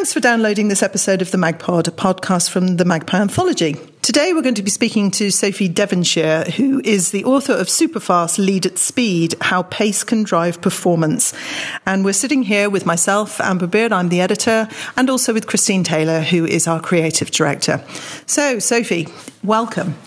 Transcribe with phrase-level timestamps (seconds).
[0.00, 3.76] Thanks for downloading this episode of the MagPod, a podcast from the Magpie Anthology.
[4.00, 8.38] Today we're going to be speaking to Sophie Devonshire, who is the author of Superfast
[8.38, 11.34] Lead at Speed How Pace Can Drive Performance.
[11.84, 15.84] And we're sitting here with myself, Amber Beard, I'm the editor, and also with Christine
[15.84, 17.84] Taylor, who is our creative director.
[18.24, 19.06] So, Sophie,
[19.44, 19.98] welcome.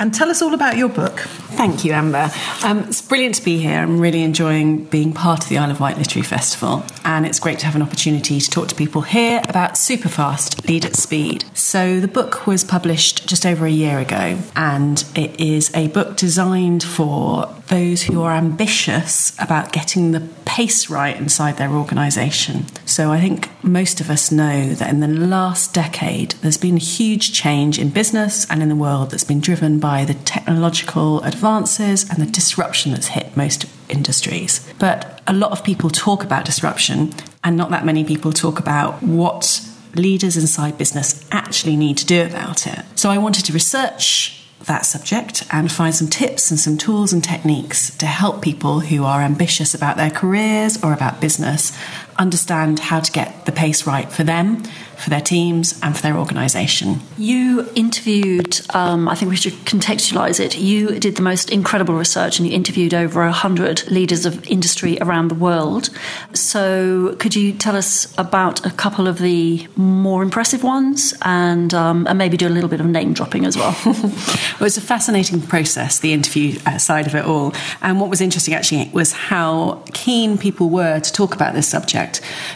[0.00, 1.18] And tell us all about your book.
[1.58, 2.30] Thank you, Amber.
[2.62, 3.80] Um, it's brilliant to be here.
[3.80, 7.58] I'm really enjoying being part of the Isle of Wight Literary Festival, and it's great
[7.60, 11.44] to have an opportunity to talk to people here about Superfast Lead at Speed.
[11.52, 16.16] So, the book was published just over a year ago, and it is a book
[16.16, 20.20] designed for those who are ambitious about getting the
[20.58, 22.66] pace right inside their organisation.
[22.86, 26.88] So, I think most of us know that in the last decade, there's been a
[26.96, 31.22] huge change in business and in the world that's been driven by by the technological
[31.22, 34.52] advances and the disruption that's hit most industries.
[34.78, 39.02] But a lot of people talk about disruption, and not that many people talk about
[39.02, 39.60] what
[39.94, 42.80] leaders inside business actually need to do about it.
[42.96, 47.22] So I wanted to research that subject and find some tips and some tools and
[47.22, 51.76] techniques to help people who are ambitious about their careers or about business
[52.18, 54.62] understand how to get the pace right for them
[54.98, 57.00] for their teams and for their organisation.
[57.16, 60.58] You interviewed, um, I think we should contextualise it.
[60.58, 65.28] You did the most incredible research and you interviewed over 100 leaders of industry around
[65.28, 65.90] the world.
[66.34, 72.06] So, could you tell us about a couple of the more impressive ones and, um,
[72.08, 73.76] and maybe do a little bit of name dropping as well?
[73.84, 77.54] well, it's a fascinating process, the interview uh, side of it all.
[77.82, 82.07] And what was interesting actually was how keen people were to talk about this subject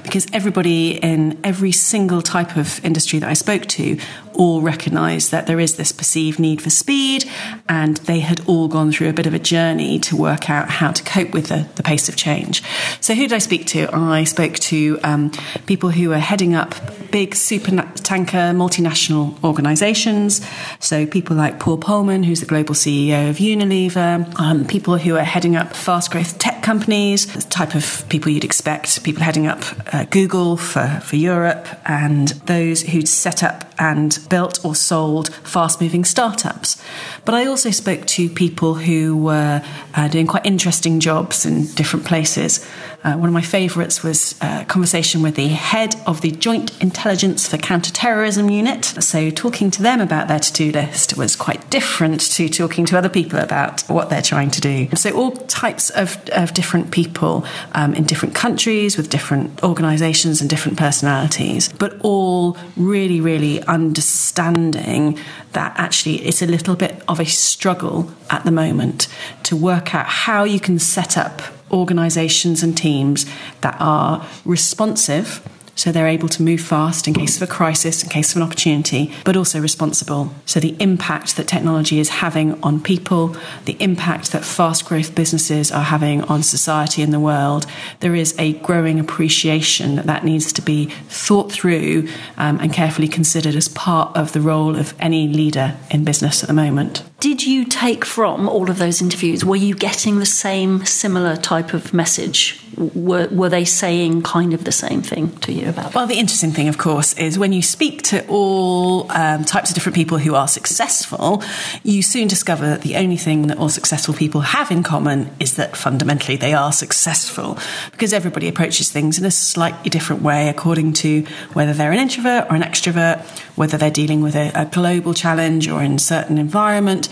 [0.02, 3.98] because everybody in every single type of industry that I spoke to
[4.34, 7.28] all recognised that there is this perceived need for speed,
[7.68, 10.92] and they had all gone through a bit of a journey to work out how
[10.92, 12.62] to cope with the, the pace of change.
[13.00, 13.88] So, who did I speak to?
[13.92, 15.30] I spoke to um,
[15.66, 16.74] people who are heading up
[17.10, 20.40] big super tanker multinational organisations.
[20.80, 25.24] So, people like Paul Polman, who's the global CEO of Unilever, um, people who are
[25.24, 29.62] heading up fast growth tech companies, the type of people you'd expect, people heading up
[29.94, 35.80] uh, Google for, for Europe, and those who'd set up and built or sold fast
[35.80, 36.80] moving startups.
[37.24, 39.60] But I also spoke to people who were
[39.94, 42.64] uh, doing quite interesting jobs in different places.
[43.04, 47.48] Uh, one of my favourites was a conversation with the head of the Joint Intelligence
[47.48, 48.84] for Counterterrorism Unit.
[48.84, 52.96] So, talking to them about their to do list was quite different to talking to
[52.96, 54.88] other people about what they're trying to do.
[54.94, 60.48] So, all types of, of different people um, in different countries with different organisations and
[60.48, 65.18] different personalities, but all really, really understanding
[65.54, 69.08] that actually it's a little bit of a struggle at the moment
[69.42, 73.26] to work out how you can set up organizations and teams
[73.60, 78.10] that are responsive so they're able to move fast in case of a crisis, in
[78.10, 80.32] case of an opportunity, but also responsible.
[80.44, 85.72] So the impact that technology is having on people, the impact that fast growth businesses
[85.72, 87.66] are having on society and the world,
[88.00, 93.08] there is a growing appreciation that that needs to be thought through um, and carefully
[93.08, 97.02] considered as part of the role of any leader in business at the moment.
[97.22, 101.72] Did you take from all of those interviews, were you getting the same similar type
[101.72, 102.60] of message?
[102.76, 105.94] Were, were they saying kind of the same thing to you about?
[105.94, 109.74] Well, the interesting thing, of course, is when you speak to all um, types of
[109.74, 111.44] different people who are successful,
[111.84, 115.54] you soon discover that the only thing that all successful people have in common is
[115.54, 117.56] that fundamentally they are successful
[117.92, 122.50] because everybody approaches things in a slightly different way according to whether they're an introvert
[122.50, 123.24] or an extrovert,
[123.56, 127.08] whether they're dealing with a, a global challenge or in a certain environment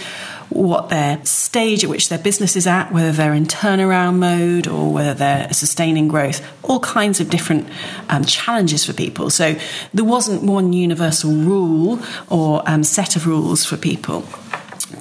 [0.50, 4.92] what their stage at which their business is at, whether they're in turnaround mode or
[4.92, 7.68] whether they're sustaining growth, all kinds of different
[8.08, 9.30] um, challenges for people.
[9.30, 9.56] So
[9.94, 14.24] there wasn't one universal rule or um, set of rules for people.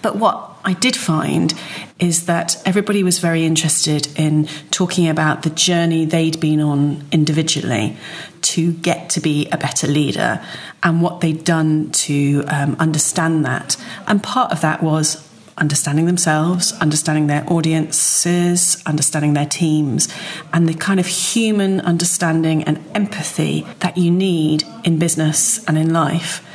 [0.02, 1.54] But what I did find
[2.00, 7.98] is that everybody was very interested in talking about the journey they'd been on individually
[8.42, 10.42] to get to be a better leader
[10.84, 13.78] and what they'd done to um, understand that.
[14.08, 15.26] And part of that was
[15.58, 20.08] understanding themselves, understanding their audiences, understanding their teams,
[20.54, 25.92] and the kind of human understanding and empathy that you need in business and in
[25.94, 26.46] life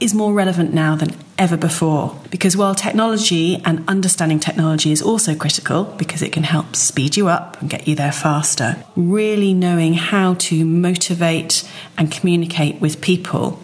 [0.00, 2.18] is more relevant now than ever before.
[2.30, 7.28] Because while technology and understanding technology is also critical because it can help speed you
[7.28, 13.60] up and get you there faster, really knowing how to motivate and communicate with people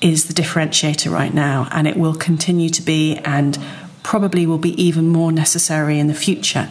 [0.00, 3.16] is the differentiator right now, and it will continue to be.
[3.18, 3.58] And
[4.08, 6.66] probably will be even more necessary in the future.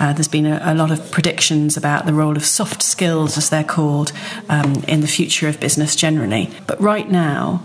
[0.00, 3.50] Uh, there's been a, a, lot of predictions about the role of soft skills, as
[3.50, 4.10] they're called,
[4.48, 6.50] um, in the future of business generally.
[6.66, 7.62] But right now,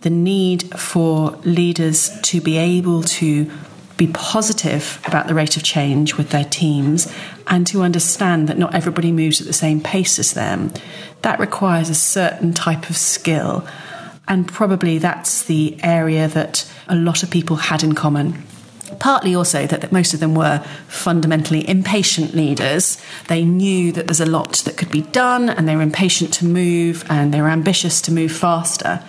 [0.00, 3.50] the need for leaders to be able to
[3.96, 7.12] be positive about the rate of change with their teams
[7.48, 10.72] and to understand that not everybody moves at the same pace as them,
[11.20, 13.66] that requires a certain type of skill.
[14.26, 18.42] And probably that's the area that a lot of people had in common.
[18.98, 22.96] Partly also that, that most of them were fundamentally impatient leaders.
[23.28, 26.46] They knew that there's a lot that could be done and they were impatient to
[26.46, 29.02] move and they were ambitious to move faster.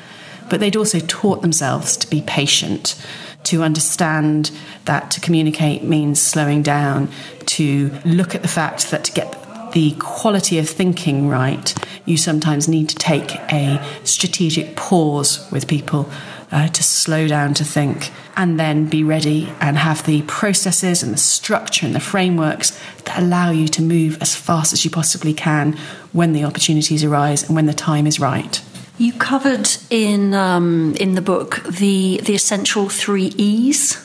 [0.51, 3.01] But they'd also taught themselves to be patient
[3.45, 4.51] to understand
[4.83, 7.09] that to communicate means slowing down,
[7.45, 12.67] to look at the fact that to get the quality of thinking right, you sometimes
[12.67, 16.09] need to take a strategic pause with people
[16.51, 21.13] uh, to slow down to think and then be ready and have the processes and
[21.13, 25.33] the structure and the frameworks that allow you to move as fast as you possibly
[25.33, 25.77] can
[26.11, 28.61] when the opportunities arise and when the time is right.
[29.01, 33.95] You covered in um, in the book the the essential three E's.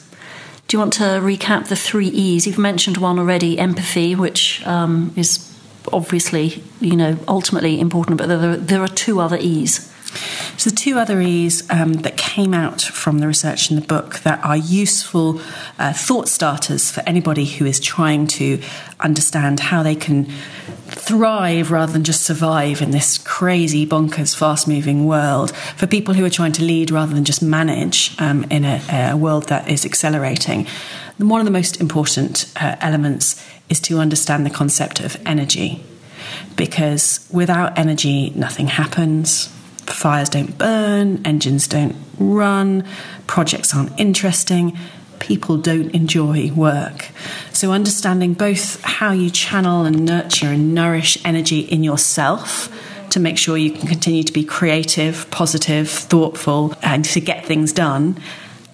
[0.68, 2.46] Do you want to recap the three E's?
[2.46, 5.54] You've mentioned one already, empathy, which um, is
[5.92, 9.92] obviously you know ultimately important, but there, there are two other E's.
[10.56, 14.20] So, the two other E's um, that came out from the research in the book
[14.20, 15.42] that are useful
[15.78, 18.62] uh, thought starters for anybody who is trying to
[19.00, 20.26] understand how they can
[21.06, 26.24] thrive rather than just survive in this crazy, bonkers, fast moving world, for people who
[26.24, 29.84] are trying to lead rather than just manage um, in a, a, world that is
[29.84, 30.66] accelerating.
[31.18, 35.82] One of the most important uh, elements is to understand the concept of energy.
[36.56, 39.48] Because without energy, nothing happens
[39.92, 42.84] fires don't burn, engines don't run,
[43.26, 44.76] projects aren't interesting,
[45.18, 47.10] people don't enjoy work.
[47.52, 52.72] So, understanding both how you channel and nurture and nourish energy in yourself
[53.10, 57.72] to make sure you can continue to be creative, positive, thoughtful, and to get things
[57.72, 58.20] done,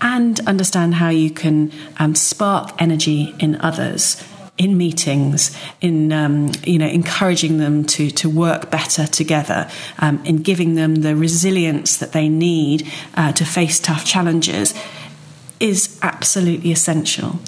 [0.00, 4.23] and understand how you can um, spark energy in others
[4.59, 9.69] in meetings, in um, you know encouraging them to to work better together,
[9.99, 14.75] um, in giving them the resilience that they need uh, to face tough challenges,
[15.62, 17.38] is absolutely essential.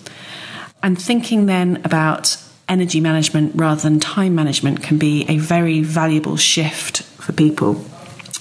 [0.82, 2.36] And thinking then about
[2.68, 7.84] energy management rather than time management can be a very valuable shift for people.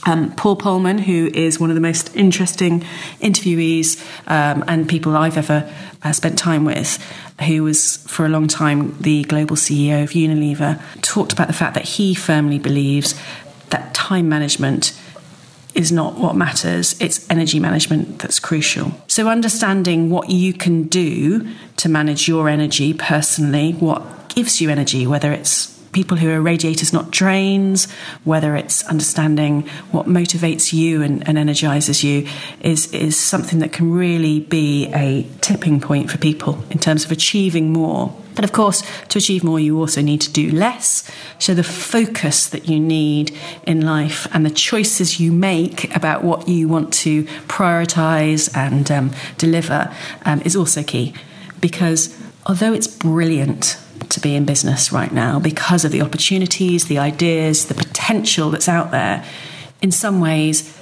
[0.06, 2.82] Um, Paul Polman, who is one of the most interesting
[3.22, 4.00] interviewees
[4.30, 5.74] um, and people I've ever
[6.04, 7.02] uh, spent time with,
[7.42, 11.74] who was for a long time the global CEO of Unilever, talked about the fact
[11.76, 13.16] that he firmly believes
[13.70, 14.92] that time management
[15.76, 18.92] is not what matters, it's energy management that's crucial.
[19.08, 21.48] So, understanding what you can do
[21.78, 26.92] to manage your energy personally, what gives you energy, whether it's people who are radiators,
[26.92, 27.90] not drains,
[28.24, 29.62] whether it's understanding
[29.92, 32.28] what motivates you and, and energizes you,
[32.62, 37.12] is, is something that can really be a tipping point for people in terms of
[37.12, 38.14] achieving more.
[38.36, 41.10] But of course, to achieve more, you also need to do less.
[41.40, 43.38] So, the focus that you need
[43.68, 49.12] in life and the choices you make about what you want to prioritize and um,
[49.38, 49.94] deliver
[50.26, 51.14] um, is also key.
[51.62, 53.78] Because although it's brilliant
[54.10, 58.70] to be in business right now because of the opportunities, the ideas, the potential that's
[58.70, 59.26] out there.
[59.82, 60.78] In some ways,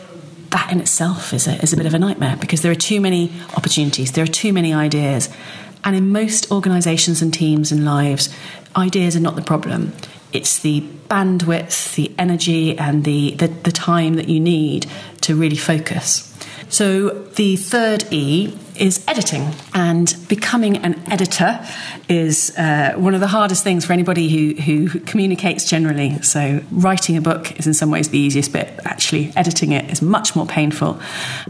[0.49, 2.99] that in itself is a, is a bit of a nightmare because there are too
[2.99, 5.29] many opportunities, there are too many ideas.
[5.83, 8.29] And in most organizations and teams and lives,
[8.75, 9.93] ideas are not the problem.
[10.31, 14.85] It's the bandwidth, the energy, and the, the, the time that you need
[15.21, 16.27] to really focus.
[16.69, 21.63] So the third E is editing, and becoming an editor
[22.09, 26.19] is uh, one of the hardest things for anybody who, who communicates generally.
[26.23, 28.79] So writing a book is in some ways the easiest bit.
[28.83, 30.99] Actually, editing it is much more painful.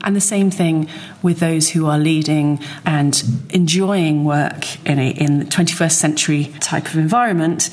[0.04, 0.90] And the same thing
[1.22, 6.86] with those who are leading and enjoying work in a in the 21st century type
[6.88, 7.70] of environment.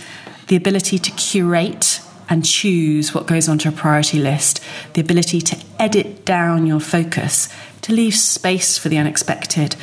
[0.47, 4.63] The ability to curate and choose what goes onto a priority list,
[4.95, 7.49] the ability to edit down your focus,
[7.83, 9.77] to leave space for the unexpected,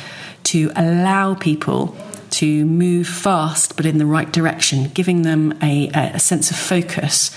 [0.44, 1.96] to allow people
[2.30, 7.36] to move fast but in the right direction, giving them a, a sense of focus,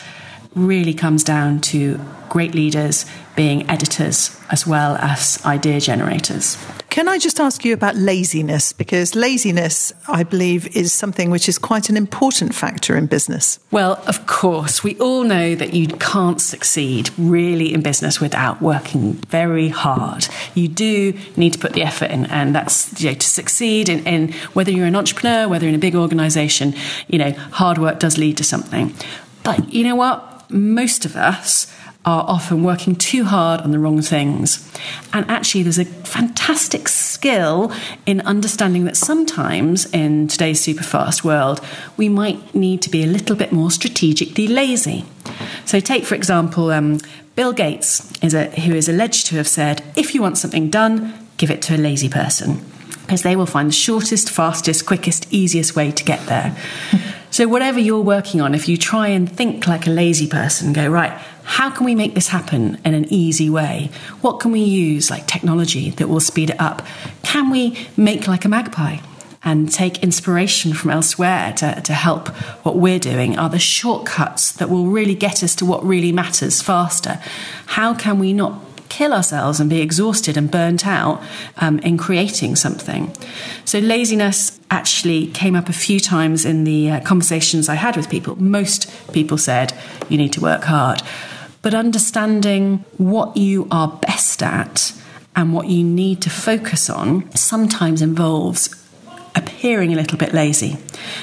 [0.56, 6.58] really comes down to great leaders being editors as well as idea generators.
[6.90, 8.74] Can I just ask you about laziness?
[8.74, 13.60] Because laziness, I believe, is something which is quite an important factor in business.
[13.70, 19.14] Well, of course, we all know that you can't succeed really in business without working
[19.14, 20.28] very hard.
[20.56, 24.32] You do need to put the effort in, and that's you know, to succeed in,
[24.54, 26.74] whether you're an entrepreneur, whether in a big organization,
[27.08, 28.96] you know, hard work does lead to something.
[29.44, 30.50] But you know what?
[30.50, 31.72] Most of us
[32.10, 34.68] are often working too hard on the wrong things.
[35.14, 37.72] And actually, there's a fantastic skill
[38.08, 41.62] in understanding that sometimes in today's super fast world,
[41.98, 45.06] we might need to be a little bit more strategically lazy.
[45.66, 47.00] So, take for example, um,
[47.36, 51.14] Bill Gates, is a, who is alleged to have said, if you want something done,
[51.38, 52.66] give it to a lazy person.
[53.02, 56.58] Because they will find the shortest, fastest, quickest, easiest way to get there.
[57.30, 60.88] so, whatever you're working on, if you try and think like a lazy person, go,
[60.88, 61.14] right,
[61.50, 63.90] how can we make this happen in an easy way?
[64.22, 66.86] What can we use, like technology, that will speed it up?
[67.24, 68.98] Can we make like a magpie?
[69.42, 72.28] and take inspiration from elsewhere to, to help
[72.66, 73.40] what we're doing?
[73.40, 77.22] Are the shortcuts that will really get us to what really matters faster?
[77.68, 81.24] How can we not kill ourselves and be exhausted and burnt out
[81.58, 83.16] um, in creating something.
[83.64, 88.10] So, laziness actually came up a few times in the uh, conversations I had with
[88.10, 88.36] people.
[88.42, 89.74] Most people said,
[90.10, 91.04] You need to work hard
[91.62, 94.94] but understanding what you are best at
[95.36, 98.76] and what you need to focus on sometimes involves
[99.36, 100.78] appearing a little bit lazy.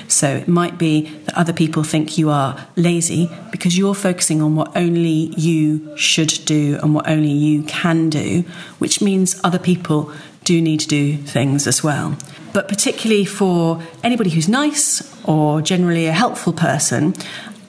[0.09, 4.55] So it might be that other people think you are lazy because you're focusing on
[4.55, 8.45] what only you should do and what only you can do,
[8.79, 10.13] which means other people
[10.45, 12.17] do need to do things as well.
[12.53, 17.15] But particularly for anybody who's nice or generally a helpful person,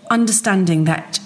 [0.10, 1.20] understanding that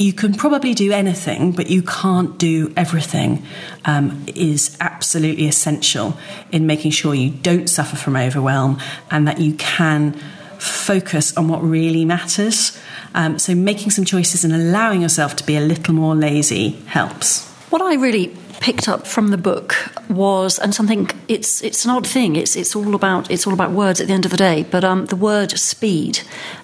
[0.00, 3.44] you can probably do anything, but you can't do everything,
[3.84, 6.16] um, is absolutely essential
[6.50, 8.78] in making sure you don't suffer from overwhelm
[9.10, 10.12] and that you can
[10.58, 12.80] focus on what really matters.
[13.14, 17.46] Um, so, making some choices and allowing yourself to be a little more lazy helps.
[17.68, 19.74] What I really picked up from the book
[20.08, 22.36] was, and something it's it's an odd thing.
[22.36, 24.64] It's it's all about it's all about words at the end of the day.
[24.70, 26.20] But um, the word speed,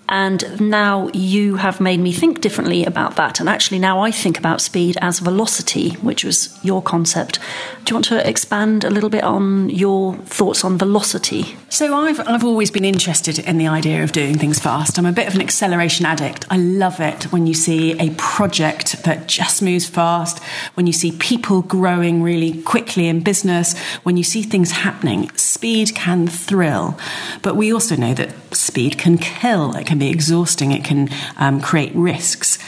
[0.08, 3.40] and now you have made me think differently about that.
[3.40, 7.38] And actually, now I think about speed as velocity, which was your concept.
[7.84, 11.56] Do you want to expand a little bit on your thoughts on velocity?
[11.70, 14.98] So I've I've always been interested in the idea of doing things fast.
[14.98, 16.46] I'm a bit of an acceleration addict.
[16.50, 20.42] I love it when you see a project that just moves fast,
[20.74, 25.94] when you see people growing really quickly in business, when you see things happening, speed
[25.94, 26.98] can thrill.
[27.42, 31.08] But we also know that speed can kill, it can be exhausting, it can
[31.38, 32.58] um, create risks.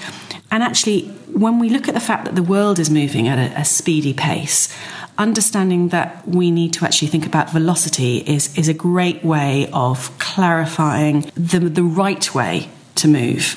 [0.50, 3.60] And actually, when we look at the fact that the world is moving at a,
[3.60, 4.74] a speedy pace,
[5.18, 10.16] understanding that we need to actually think about velocity is, is a great way of
[10.18, 13.56] clarifying the, the right way to move.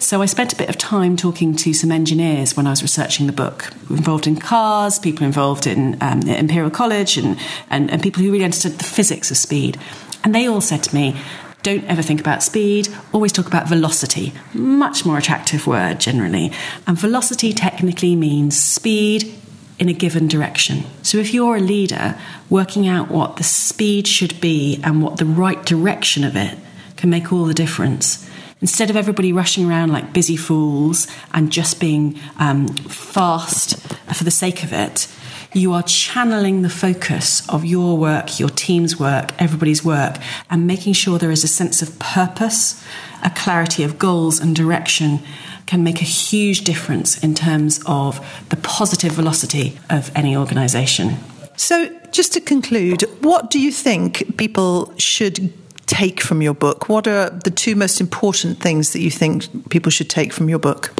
[0.00, 3.26] So I spent a bit of time talking to some engineers when I was researching
[3.26, 7.38] the book, involved in cars, people involved in um, Imperial College, and,
[7.68, 9.78] and, and people who really understood the physics of speed.
[10.24, 11.20] And they all said to me,
[11.62, 14.32] don't ever think about speed, always talk about velocity.
[14.54, 16.50] Much more attractive word generally.
[16.86, 19.34] And velocity technically means speed
[19.78, 20.84] in a given direction.
[21.02, 25.26] So if you're a leader, working out what the speed should be and what the
[25.26, 26.56] right direction of it
[26.96, 28.26] can make all the difference
[28.60, 33.78] instead of everybody rushing around like busy fools and just being um, fast
[34.14, 35.08] for the sake of it,
[35.52, 40.16] you are channeling the focus of your work, your team's work, everybody's work,
[40.48, 42.84] and making sure there is a sense of purpose,
[43.24, 45.20] a clarity of goals and direction
[45.66, 51.16] can make a huge difference in terms of the positive velocity of any organisation.
[51.56, 55.52] So, just to conclude, what do you think people should
[55.90, 56.88] take from your book?
[56.88, 60.60] What are the two most important things that you think people should take from your
[60.60, 60.94] book?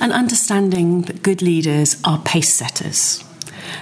[0.00, 3.22] An understanding that good leaders are pace setters,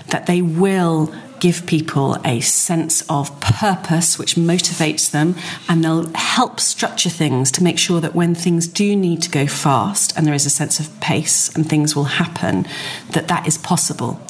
[0.08, 5.34] that they will give people a sense of purpose which motivates them
[5.68, 9.44] and they'll help structure things to make sure that when things do need to go
[9.44, 12.64] fast and there is a sense of pace and things will happen
[13.10, 14.20] that that is possible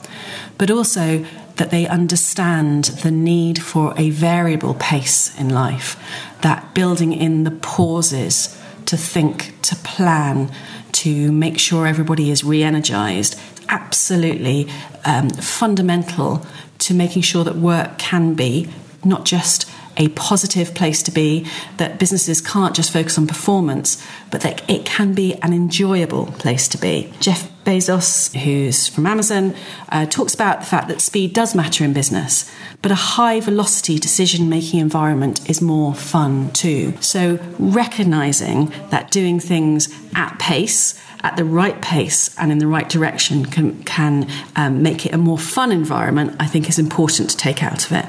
[0.56, 1.22] but also
[1.56, 5.96] that they understand the need for a variable pace in life,
[6.42, 10.50] that building in the pauses to think, to plan,
[10.92, 14.68] to make sure everybody is re energized, absolutely
[15.04, 16.44] um, fundamental
[16.78, 18.68] to making sure that work can be
[19.04, 21.46] not just a positive place to be,
[21.76, 26.68] that businesses can't just focus on performance, but that it can be an enjoyable place
[26.68, 27.12] to be.
[27.20, 29.54] Jeff Bezos, who's from Amazon,
[29.90, 33.98] uh, talks about the fact that speed does matter in business, but a high velocity
[33.98, 36.94] decision making environment is more fun too.
[37.00, 42.88] So, recognizing that doing things at pace, at the right pace, and in the right
[42.88, 47.36] direction can, can um, make it a more fun environment, I think is important to
[47.36, 48.06] take out of it.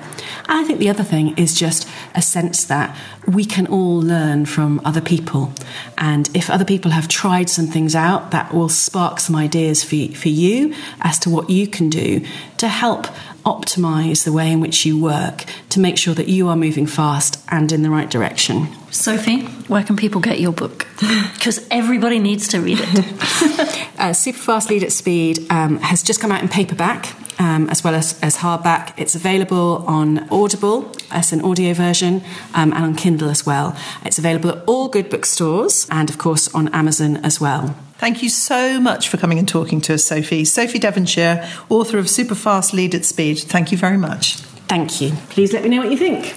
[0.48, 2.96] And I think the other thing is just a sense that
[3.28, 5.54] we can all learn from other people.
[5.98, 10.08] And if other people have tried some things out, that will spark some ideas for,
[10.16, 12.25] for you as to what you can do
[12.58, 13.08] to help
[13.46, 17.44] optimize the way in which you work to make sure that you are moving fast
[17.50, 18.68] and in the right direction.
[18.90, 20.88] Sophie, where can people get your book?
[21.34, 22.88] Because everybody needs to read it.
[24.00, 27.13] uh, Superfast Lead at Speed um, has just come out in paperback.
[27.40, 28.94] Um, as well as, as hardback.
[28.96, 32.22] It's available on Audible as an audio version
[32.54, 33.75] um, and on Kindle as well.
[34.06, 37.75] It's available at all good bookstores and, of course, on Amazon as well.
[37.98, 40.46] Thank you so much for coming and talking to us, Sophie.
[40.46, 43.40] Sophie Devonshire, author of Superfast Lead at Speed.
[43.40, 44.36] Thank you very much.
[44.68, 45.12] Thank you.
[45.30, 46.36] Please let me know what you think.